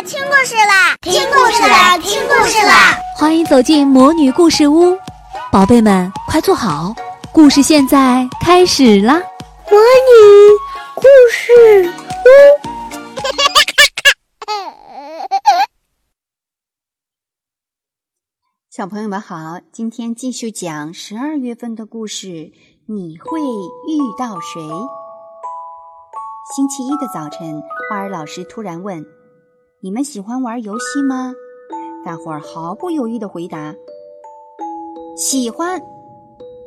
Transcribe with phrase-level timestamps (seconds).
[0.00, 2.96] 啦，听故事啦，听故事啦，听故事啦！
[3.18, 4.96] 欢迎走进魔女故事屋，
[5.52, 6.94] 宝贝们快坐好，
[7.34, 9.20] 故事现在开始啦！
[9.70, 10.16] 魔女
[10.94, 11.52] 故事
[11.86, 11.92] 屋，
[18.70, 22.52] 小朋友们好，今天继续讲十二月份的故事。
[22.86, 24.62] 你会遇到谁？
[26.56, 29.04] 星期一的早晨，花儿老师突然问
[29.82, 31.32] ：“你们喜欢玩游戏吗？”
[32.04, 33.74] 大伙儿毫不犹豫地回答
[35.16, 35.80] ：“喜欢。”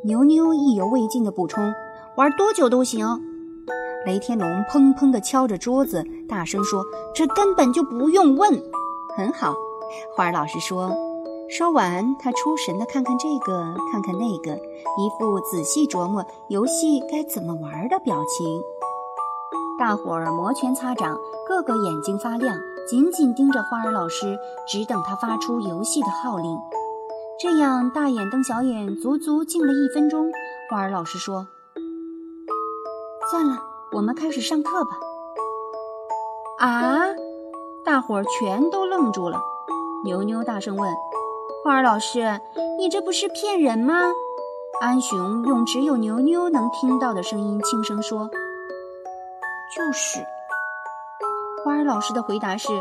[0.04, 1.64] 牛牛意犹未尽地补充
[2.18, 3.08] ：“玩多久都行。”
[4.06, 8.52] 雷天龙砰砰地敲着桌子，大声说：“这根本就不用问。”
[9.16, 9.54] 很好，
[10.16, 10.92] 花儿老师说。
[11.50, 18.60] 说完，他出神地看看这个，看看那个，一副仔细琢磨游戏该怎么玩的表情。
[19.84, 22.56] 大伙儿摩拳擦掌，个个眼睛发亮，
[22.88, 26.58] 紧紧盯着花儿老师，只等他发出游戏的号令。
[27.38, 30.32] 这样大眼瞪小眼，足足静了一分钟。
[30.72, 31.48] 花儿老师说
[33.30, 33.58] ：“算了，
[33.92, 34.92] 我们开始上课吧。”
[36.66, 37.02] 啊！
[37.84, 39.42] 大伙儿全都愣住了。
[40.06, 40.94] 牛牛大声问
[41.62, 42.40] ：“花儿老师，
[42.80, 43.96] 你这不是骗人吗？”
[44.80, 48.30] 安雄用只有牛牛能听到的声音轻声说。
[49.76, 50.24] 就是，
[51.64, 52.72] 花儿老师的回答是：“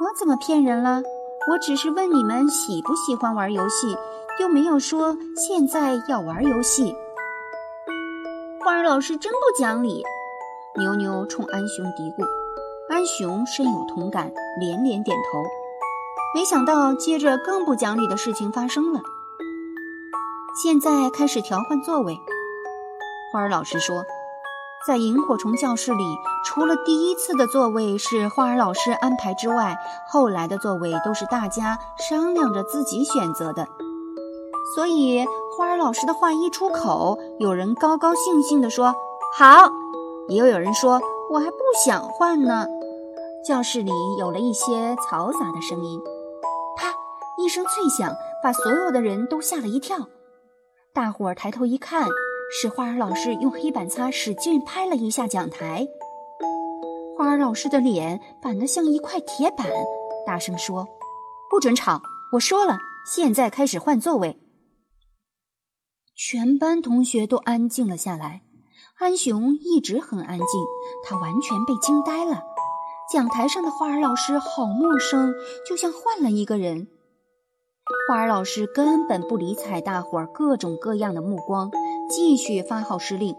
[0.00, 1.02] 我怎么骗人了？
[1.50, 3.94] 我只是问你们喜不喜欢玩游戏，
[4.40, 6.96] 又没有说现在要玩游戏。”
[8.64, 10.02] 花儿老师真不讲理。
[10.76, 12.26] 牛牛冲安雄嘀咕，
[12.88, 15.44] 安雄深有同感，连连点头。
[16.34, 19.02] 没想到，接着更不讲理的事情发生了。
[20.62, 22.18] 现在开始调换座位，
[23.32, 24.02] 花儿老师说。
[24.86, 29.76] 在萤火虫教室里，除了第一次的座位是花儿老师安排之外，
[30.08, 33.66] 后来的座位都是大家商量着自己选择的。
[34.74, 38.94] 所以花儿老师的话一出口，有人高高兴兴地说
[39.36, 39.70] 好，
[40.28, 41.00] 也有人说
[41.30, 42.66] 我还不想换呢。
[43.46, 46.00] 教室里有了一些嘈杂的声音，
[46.76, 46.94] 啪，
[47.36, 50.08] 一声脆响，把所有的人都吓了一跳。
[50.94, 52.08] 大伙儿抬头一看。
[52.50, 55.86] 是花儿老师用黑板擦使劲拍了一下讲台，
[57.16, 59.66] 花儿老师的脸板得像一块铁板，
[60.26, 60.88] 大声说
[61.50, 62.00] ：“不准吵！
[62.32, 64.40] 我说了，现在开始换座位。”
[66.16, 68.42] 全班同学都安静了下来。
[68.98, 70.64] 安雄一直很安静，
[71.04, 72.42] 他完全被惊呆了。
[73.12, 75.34] 讲台上的花儿老师好陌生，
[75.68, 76.88] 就像换了一个人。
[78.08, 81.70] 花儿老师根本不理睬大伙儿各种各样的目光。
[82.08, 83.36] 继续发号施令，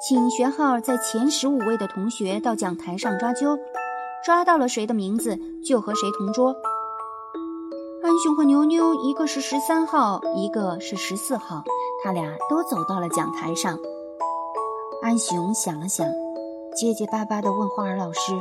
[0.00, 3.56] 请学号在前十五位的同学到讲台上抓阄，
[4.24, 6.56] 抓到了谁的名字就和谁同桌。
[8.02, 11.62] 安雄和牛牛一个是十三号，一个是十四号，
[12.02, 13.78] 他俩都走到了讲台上。
[15.00, 16.04] 安雄想了想，
[16.74, 18.32] 结结巴巴地问花儿老师：“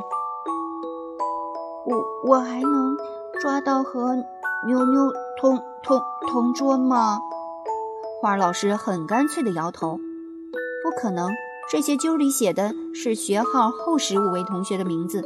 [1.86, 2.98] 我我还能
[3.40, 4.16] 抓到和
[4.68, 7.20] 牛牛同同同桌吗？”
[8.22, 10.00] 花儿老师很干脆地摇头
[10.86, 11.32] ：“不可能，
[11.72, 15.24] 这些揪里写的是学号后十五位同学的名字，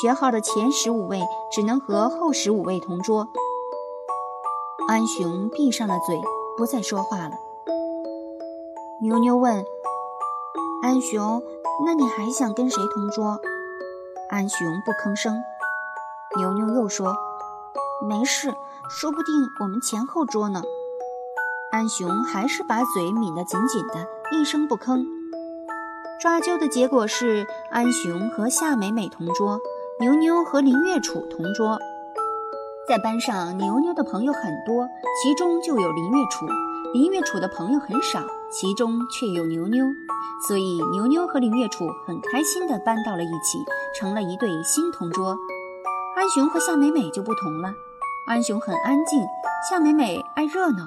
[0.00, 3.28] 学号的前十五位只能和后十五位同桌。”
[4.86, 6.20] 安雄闭上了嘴，
[6.56, 7.32] 不再说话了。
[9.02, 9.64] 牛牛问
[10.80, 11.42] ：“安雄，
[11.84, 13.40] 那你还想跟谁同桌？”
[14.30, 15.34] 安雄不吭声。
[16.36, 17.16] 牛牛又说
[18.08, 18.54] ：“没事，
[18.88, 20.62] 说不定我们前后桌呢。”
[21.70, 25.04] 安雄还是把嘴抿得紧紧的，一声不吭。
[26.18, 29.60] 抓阄的结果是，安雄和夏美美同桌，
[30.00, 31.78] 牛牛和林月楚同桌。
[32.88, 34.88] 在班上，牛牛的朋友很多，
[35.22, 36.46] 其中就有林月楚；
[36.94, 39.84] 林月楚的朋友很少，其中却有牛牛。
[40.48, 43.58] 所以，牛牛和林月楚很开心地搬到了一起，
[43.94, 45.36] 成了一对新同桌。
[46.16, 47.74] 安雄和夏美美就不同了，
[48.26, 49.20] 安雄很安静，
[49.68, 50.86] 夏美美爱热闹。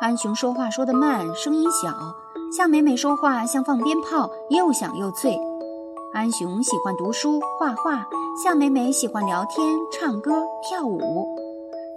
[0.00, 1.90] 安雄说话说得慢，声音小；
[2.56, 5.36] 夏美美说话像放鞭炮，又响又脆。
[6.12, 8.06] 安雄喜欢读书、画画，
[8.40, 11.26] 夏美美喜欢聊天、唱歌、跳舞。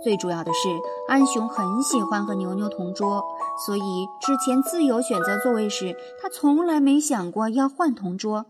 [0.04, 0.70] 最主要的是，
[1.08, 3.24] 安雄很喜欢和牛牛同桌，
[3.68, 8.48] 所以之前自由选择座位时，他从来没想过要换同桌。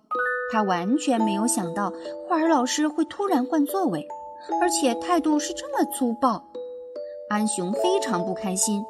[0.53, 1.91] 他完全没有想到
[2.27, 4.07] 画儿老师会突然换座位，
[4.61, 6.41] 而且态度是这么粗暴。
[7.29, 8.81] 安雄非常不开心。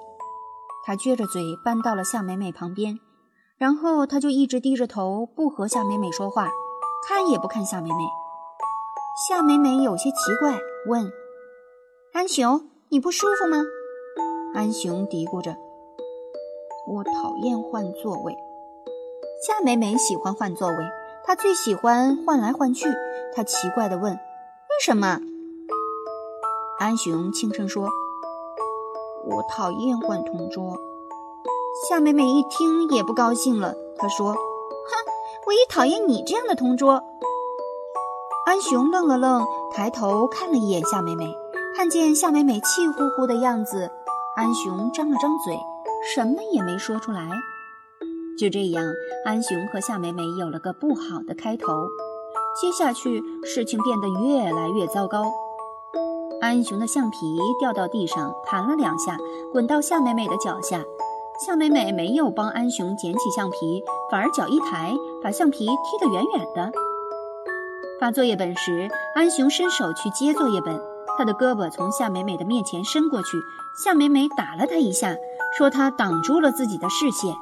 [0.86, 3.00] 他撅着嘴搬到了夏美美旁边，
[3.58, 6.50] 然后他就一直低着头不和夏美美说话，
[7.08, 7.96] 看也不看夏美美。
[9.28, 11.12] 夏美美有些奇怪，问
[12.14, 13.58] ：“安雄，你不舒服吗？”
[14.56, 15.56] 安雄嘀咕着
[16.88, 18.36] ：“我讨厌换座位。”
[19.46, 20.76] 夏美美喜欢换座位，
[21.24, 22.88] 她最喜欢换来换去。
[23.34, 24.20] 她奇怪地问：“为
[24.84, 25.20] 什么？”
[26.80, 27.90] 安雄轻声说
[29.26, 30.78] ：“我讨厌换同桌。”
[31.90, 34.38] 夏美美一听也不高兴了，她说：“哼，
[35.48, 37.02] 我也讨厌你这样的同桌。”
[38.46, 41.34] 安雄愣了愣，抬头看了一眼夏美美，
[41.76, 43.90] 看见夏美美气呼呼的样子，
[44.36, 45.58] 安雄张了张嘴，
[46.14, 47.30] 什么也没说出来。
[48.38, 48.84] 就这样，
[49.26, 51.88] 安雄和夏美美有了个不好的开头。
[52.60, 55.32] 接下去，事情变得越来越糟糕。
[56.42, 59.16] 安雄的橡皮掉到地上，弹了两下，
[59.54, 60.84] 滚到夏美美的脚下。
[61.46, 64.92] 夏美美没有帮安雄捡起橡皮，反而脚一抬，
[65.24, 66.72] 把橡皮踢得远远的。
[68.00, 70.82] 发作业本时，安雄伸手去接作业本，
[71.16, 73.38] 他的胳膊从夏美美的面前伸过去，
[73.86, 75.16] 夏美美打了他一下，
[75.56, 77.36] 说他挡住了自己的视线。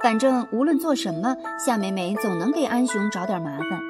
[0.00, 3.80] 反正无论做什么，夏美美总能给安雄找点麻烦。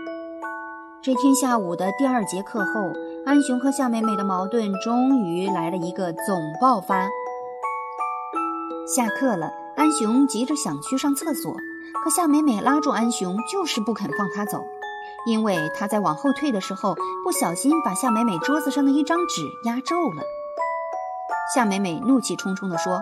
[1.02, 2.90] 这天下午的第二节课后，
[3.26, 7.08] 安雄和夏美美的矛盾终于来了一个总爆发。
[8.86, 11.54] 下课了，安雄急着想去上厕所，
[12.04, 14.62] 可夏美美拉住安雄，就是不肯放他走，
[15.26, 16.94] 因为他在往后退的时候
[17.24, 20.22] 不小心把夏美美桌子上的一张纸压皱了。
[21.54, 23.00] 夏美美怒气冲冲地说：“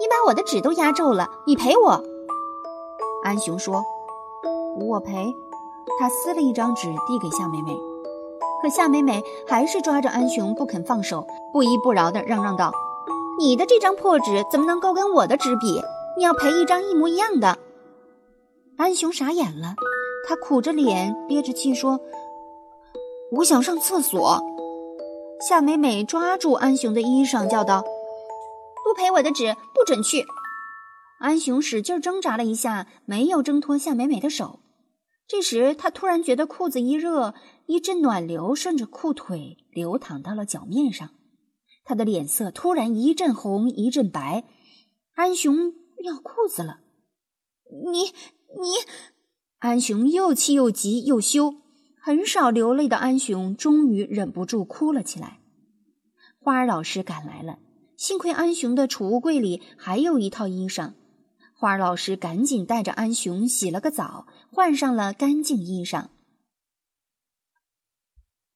[0.00, 2.04] 你把我的纸都压皱了，你赔我。”
[3.24, 3.82] 安雄说
[4.80, 5.36] ：“我赔。”
[5.98, 7.76] 他撕了一张纸递给夏美美，
[8.60, 12.72] 可夏美美还是抓着安雄不肯放手，不依不饶地嚷嚷道
[13.38, 15.80] ：“你的这张破纸怎么能够跟我的纸比？
[16.16, 17.58] 你要赔一张一模一样的。”
[18.76, 19.74] 安雄傻眼了，
[20.28, 22.00] 他苦着脸憋着气说
[23.38, 24.40] ：“我想上厕所。”
[25.48, 27.82] 夏美美抓住安雄的衣裳叫道
[28.84, 30.26] ：“不赔我的纸，不准去！”
[31.20, 34.60] 安雄使劲挣扎了一下，没有挣脱夏美美的手。
[35.28, 37.34] 这时，他突然觉得裤子一热，
[37.68, 41.10] 一阵暖流顺着裤腿流淌到了脚面上，
[41.84, 44.44] 他的脸色突然一阵红一阵白。
[45.12, 46.80] 安雄尿裤子了！
[47.90, 48.04] 你
[48.58, 48.72] 你，
[49.58, 51.56] 安雄又气又急又羞，
[52.00, 55.40] 很少流泪的安雄终于忍不住哭了起来。
[56.40, 57.58] 花儿老师赶来了，
[57.98, 60.94] 幸亏安雄的储物柜里还有一套衣裳。
[61.52, 66.06] 花儿老师赶紧带着安雄洗了个澡，换上了干净衣裳。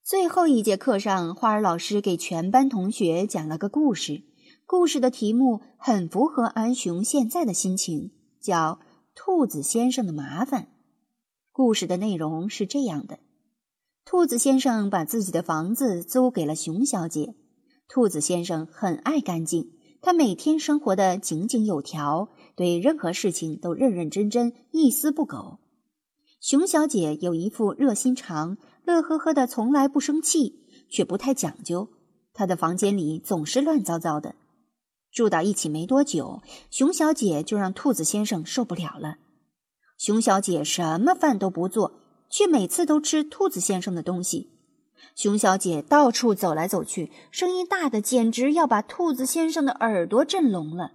[0.04, 4.24] 最后一节课上，花儿老师给全班同学讲了个故事，
[4.66, 8.10] 故事的题目很符合安雄现在的心情，
[8.40, 8.80] 叫
[9.14, 10.62] 《兔子先生的麻烦》。
[11.52, 13.20] 故事的内容是这样的：
[14.04, 17.36] 兔子先生把自己的房子租给了熊小姐。
[17.86, 19.70] 兔子先生很爱干净，
[20.00, 22.28] 他每天生活的井井有条。
[22.56, 25.60] 对任何事情都认认真真，一丝不苟。
[26.40, 31.88] 熊小姐有一副热心肠，乐呵呵的，从来不生气，却不太讲究。
[32.34, 34.34] 他的房间里总是乱糟糟的。
[35.12, 36.40] 住到一起没多久，
[36.70, 39.16] 熊小姐就让兔子先生受不了了。
[39.98, 41.92] 熊小姐什么饭都不做，
[42.30, 44.50] 却每次都吃兔子先生的东西。
[45.14, 50.92] 熊小姐到处走来走去，声音大的简直要把兔子先生的耳朵震聋了。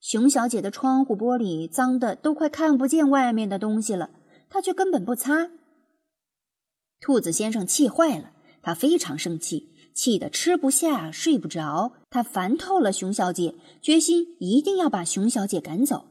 [0.00, 4.10] 熊小姐的窗户玻璃脏的都快看不见外面的东西了，
[4.50, 5.50] 她却根本不擦。
[7.00, 11.92] 兔子先生气坏了，他非常生气，气得吃不下、睡不着。
[12.10, 16.06] 他烦透了熊小姐，决心一定要把熊小姐赶走。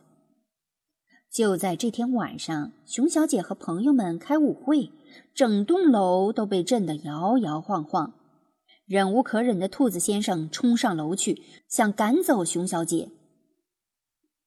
[1.29, 4.91] 就在这天晚上，熊小姐和朋友们开舞会，
[5.35, 8.13] 整栋楼都被震得摇摇晃晃。
[8.85, 13.09] 忍无可忍的兔子先生冲上楼去，想赶走熊小姐。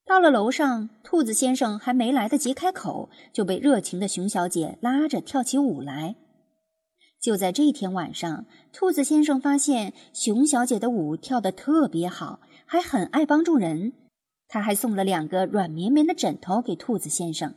[0.07, 6.17] 到了楼上，兔子先生还没来得及开口，就被热情的熊小姐拉着跳起舞来。
[7.21, 13.93] 就在这天晚上，兔子先生发现熊小姐的舞跳得特别好，还很爱帮助人。
[14.49, 17.55] 他还送了两个软绵绵的枕头给兔子先生。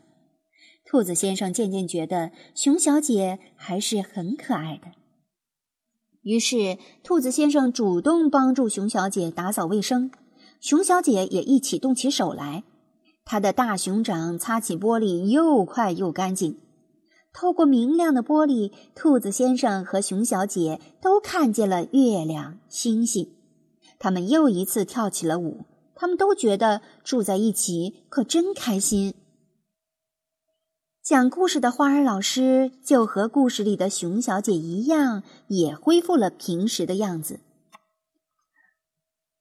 [0.85, 4.91] 兔子先生渐渐觉得熊小姐还是很可爱的，
[6.21, 10.11] 于是兔子先生主动帮助熊小姐打扫卫生。
[10.59, 12.63] 熊小姐也一起动起手来，
[13.23, 16.57] 她的大熊掌擦起玻璃又快又干净。
[17.33, 23.33] 透过明亮的玻璃，兔子先生和熊小姐都看见了月亮、星星。
[23.99, 25.65] 他们又一次跳起了舞。
[25.95, 29.13] 他们都觉得住在一起可真开心。
[31.01, 37.39] 讲故事的花儿老师就和故事里的熊小姐一样，也恢复了平时的样子。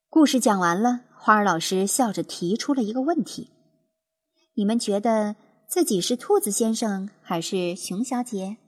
[0.08, 3.48] 故事讲完了，花儿老师笑着提出了一个问题
[4.54, 5.34] ：“你们觉得
[5.72, 8.58] 自己是兔子先生还是熊小姐？”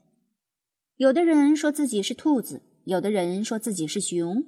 [0.97, 4.43] 有的人说自己是兔子，有的人说自己是熊。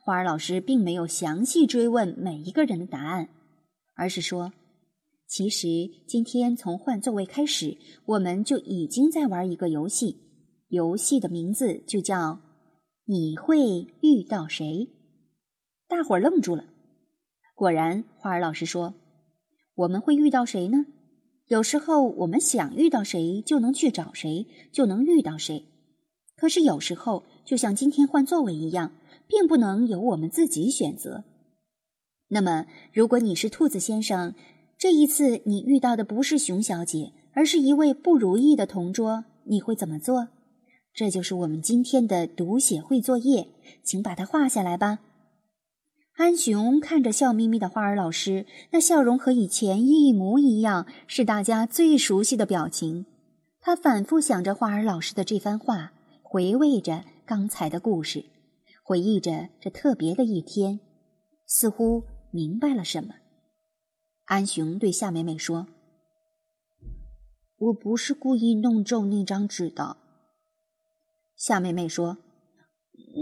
[0.00, 3.28] 花儿老师并没有详细追问每一个人的答案，
[3.94, 4.54] 而是说。
[5.26, 5.66] 其实
[6.06, 10.16] 今天从换座位开始，我们就已经在玩一个游戏，
[10.68, 12.40] 游戏的名字就叫
[13.04, 14.88] “你会遇到谁”。
[15.86, 16.64] 大伙儿愣住了。
[17.54, 18.94] 果然，花儿老师说
[19.76, 20.86] ：“我们会遇到谁呢？
[21.48, 25.64] 有时候我们想遇到谁，就能去找谁，就能遇到谁。
[26.36, 28.92] 可是有时候，就像今天换座位一样，
[29.26, 31.24] 并不能由我们自己选择。
[32.28, 34.34] 那么，如果你是兔子先生，
[34.76, 40.28] 这一次你遇到的不是熊小姐，而是一位不如意的同桌，你会怎么做？
[40.92, 43.48] 这就是我们今天的读写会作业，
[43.82, 44.98] 请把它画下来吧。
[46.18, 53.06] 安雄看着笑眯眯的花儿老师，那笑容和以前一模一样，是大家最熟悉的表情。
[53.60, 55.92] 他反复想着花儿老师的这番话，
[56.24, 58.24] 回味着刚才的故事，
[58.82, 60.80] 回忆着这特别的一天，
[61.46, 63.14] 似乎明白了什么。
[64.24, 65.68] 安雄对夏美美说
[67.58, 69.96] ：“我不是故意弄皱那张纸的。”
[71.38, 72.18] 夏美美说：“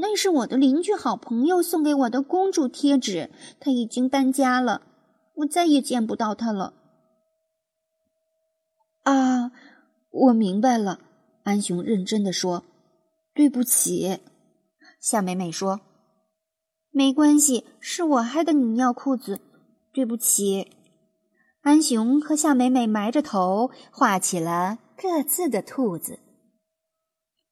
[0.00, 4.82] 那是我的邻居好朋友送给我的公主贴纸，他已经搬家了，
[5.36, 6.74] 我再也见不到他了。”
[9.04, 9.52] 啊，
[10.10, 11.00] 我明白了。
[11.44, 12.64] 安雄认真的说
[13.32, 14.18] ：“对不起。”
[15.00, 15.80] 夏美美说
[16.90, 19.40] ：“没关系，是我害得你尿裤子，
[19.92, 20.72] 对不起。”
[21.62, 26.18] 安雄和夏美美埋着头画起了各自的兔子。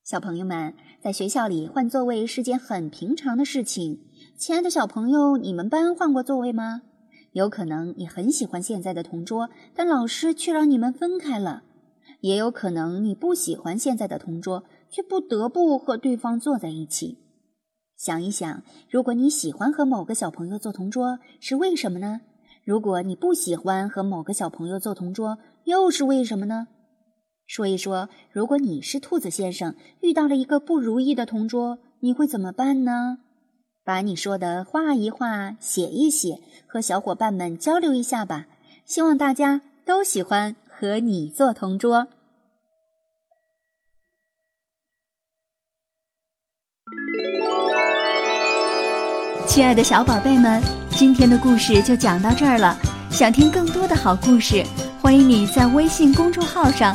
[0.05, 4.01] 小朋友们，在学校里换座位是件很平常的事情。
[4.37, 6.83] 亲爱的小朋友，你们班换过座位吗？
[7.33, 11.63] 有可能你很喜欢现在的同桌，但老师却让你们分开了；
[12.21, 17.17] 也有可能你不喜欢现在的同桌，却不得不和对方坐在一起。
[17.97, 22.21] 想一想，如果你喜欢和某个小朋友做同桌，是为什么呢？
[22.63, 26.69] 如果你不喜欢和某个小朋友做同桌，又是为什么呢？
[27.47, 33.19] 说一说，如果你是兔子先生，遇到了一个不如意的同桌，你会怎么办呢？
[33.85, 38.47] 把你说的画一画，写一写，和小伙伴们交流一下吧。
[38.87, 42.09] 希望大家都喜欢和你做同桌。
[49.47, 50.63] 亲爱的小宝贝们。
[50.97, 52.79] 今天的故事就讲到这儿了。
[53.11, 54.65] 想听更多的好故事，
[55.03, 56.95] 欢迎你在微信公众号上